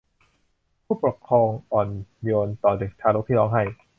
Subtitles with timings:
[0.85, 1.89] ผู้ปกครองอ่อน
[2.23, 3.63] โยนต่อเด็กทารกที่ร้องไห้